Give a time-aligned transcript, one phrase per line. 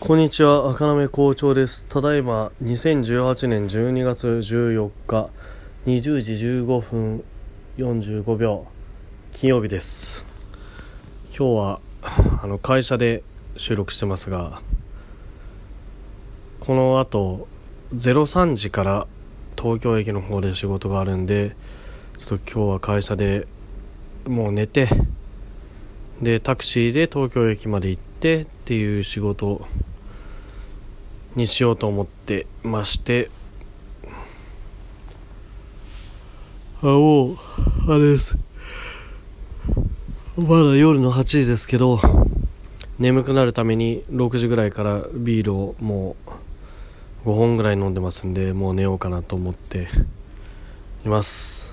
[0.00, 1.84] こんにちは赤目校長です。
[1.86, 5.28] ただいま2018年12月14日
[5.86, 7.24] 20時15分
[7.78, 8.64] 45秒
[9.32, 10.24] 金曜日です。
[11.36, 11.80] 今日は
[12.40, 13.24] あの会社で
[13.56, 14.62] 収録してますが
[16.60, 17.48] この後
[17.92, 19.08] 03時から
[19.60, 21.56] 東京駅の方で仕事があるんで
[22.18, 23.48] ちょっと今日は会社で
[24.28, 24.88] もう寝て
[26.22, 29.66] でタクシーで東京駅まで行ってっていう仕事
[31.38, 33.30] にしようと思ってまして。
[36.82, 37.36] あもう
[37.88, 38.36] あれです。
[40.36, 41.98] まだ夜の8時ですけど。
[42.98, 46.16] 眠くなるために6時ぐらいからビールをも
[47.24, 49.86] う5本ぐらい飲んでますんでもう寝ようかなと思って
[51.04, 51.68] います。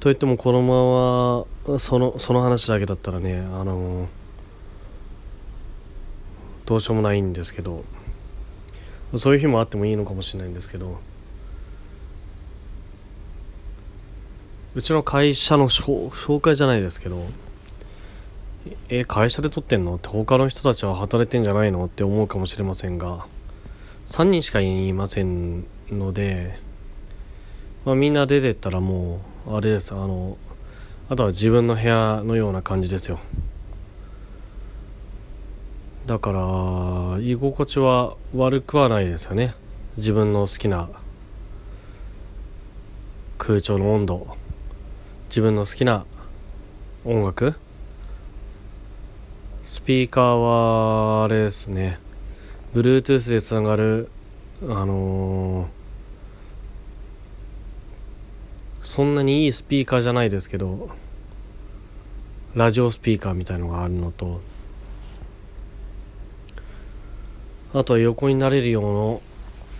[0.00, 4.08] といってもこのままそのその話だけだったらねあの
[6.66, 7.84] どうしようもないんですけど
[9.18, 10.98] そういう日もあってもいいのかもしれないんですけど
[14.74, 17.24] うちの会社の紹介じゃないですけど
[18.88, 23.26] え会社で撮ってんのって他の人たちは働いてんじゃないのって思うかもしれませんが
[24.06, 26.58] 3人しかいませんので、
[27.84, 29.92] まあ、みんな出てったらもうあれです。
[29.92, 30.36] あの
[31.08, 33.18] あとは自分の部屋のような感じですよ。
[36.06, 39.54] だから居心地は悪くはないですよね。
[39.96, 40.90] 自分の好きな
[43.38, 44.36] 空調の温度。
[45.28, 46.04] 自分の好きな
[47.04, 47.54] 音楽。
[49.62, 51.98] スピーカーはあれですね。
[52.74, 54.10] Bluetooth でつながる
[54.62, 55.66] あのー、
[58.82, 60.90] そんなにいいスピーカーじゃないですけど
[62.54, 64.40] ラジオスピーカーみたいのがあるのと
[67.74, 69.20] あとは横になれるよ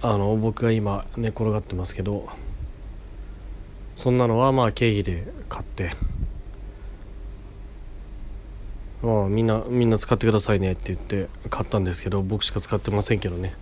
[0.00, 2.28] うなあの僕が今寝転がってますけど
[3.94, 5.92] そんなのはまあ経費で買って
[9.02, 13.54] まあみんなみんな使ってくださいねって言って買ったんですけど僕しか使ってませんけどね。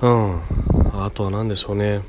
[0.00, 0.40] うん。
[0.92, 2.02] あとは何でしょうね。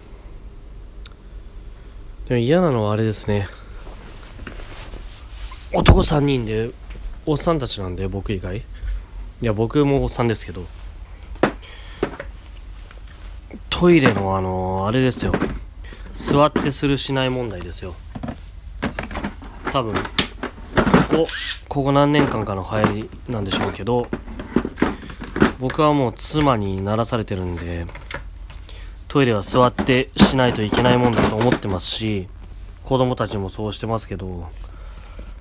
[2.28, 3.47] でも嫌なのはあれですね。
[5.73, 6.72] 男3人で
[7.25, 8.63] おっさんたちなんで僕以外。
[9.41, 10.66] いや僕もおっさんですけど。
[13.69, 15.33] トイレのあのあれですよ。
[16.16, 17.95] 座ってするしない問題ですよ。
[19.72, 20.01] 多分こ
[21.09, 21.27] こ
[21.67, 24.07] ここ何年間かの流行りなんでしょうけど
[25.59, 27.85] 僕はもう妻にならされてるんで
[29.07, 32.27] トイレは座ってしないといけないもんだと思ってますし
[32.83, 34.50] 子供たちもそうしてますけど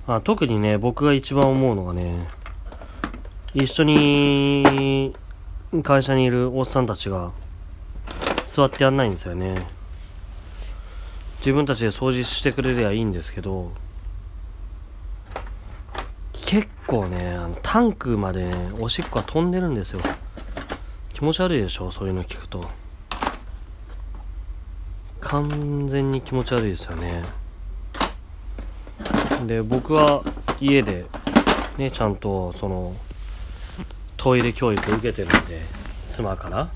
[0.05, 2.27] あ特にね僕が一番思うのがね
[3.53, 5.15] 一緒に
[5.83, 7.31] 会社にいるおっさんたちが
[8.43, 9.55] 座ってやんないんですよね。
[11.39, 13.71] 自分たちで掃除してくれりゃいいんですけど
[16.33, 20.01] 結構ねあのタンクまでねおしっこが飛んでるんですよ。
[21.13, 22.65] 気持ち悪いでしょそういうの聞くと。
[25.21, 27.23] 完全に気持ち悪いですよね。
[29.45, 30.23] で僕は
[30.59, 31.05] 家で
[31.77, 32.95] ねちゃんとその
[34.19, 35.61] トイレ教育受けてるんで
[36.09, 36.69] 妻から。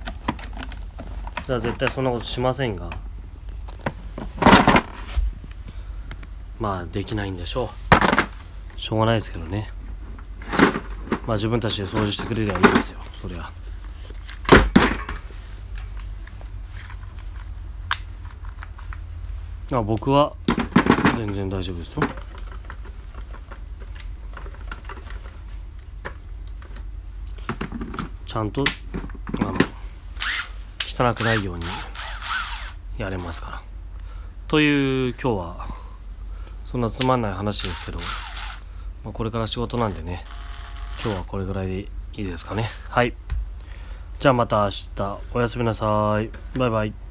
[1.45, 2.89] じゃあ絶対そんなことしませんが。
[6.57, 7.69] まあできないんでしょ
[8.77, 8.79] う。
[8.79, 9.69] しょうがないですけどね。
[11.27, 12.99] まあ自分たちで掃除してくれりゃいいんですよ。
[13.21, 13.51] そりゃ。
[19.69, 20.33] あ僕は
[21.17, 22.03] 全然大丈夫ですよ。
[28.33, 28.63] ちゃんと
[29.41, 29.53] あの
[30.79, 31.65] 汚くないように
[32.97, 33.61] やれますから。
[34.47, 35.67] という今日は
[36.65, 37.99] そんなつまんない話ですけど、
[39.03, 40.25] まあ、これから仕事なんでね。
[41.03, 42.71] 今日はこれぐらいでいいですかね。
[42.89, 43.13] はい。
[44.19, 45.19] じゃあまた明日。
[45.35, 46.31] おやすみなさい。
[46.57, 47.02] バイバイ。